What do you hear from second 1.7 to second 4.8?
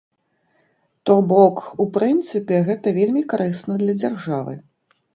у прынцыпе, гэта вельмі карысна для дзяржавы.